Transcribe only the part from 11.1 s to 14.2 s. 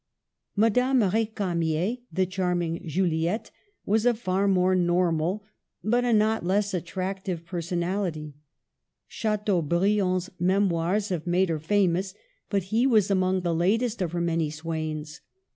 made her famous, but he was among the latest of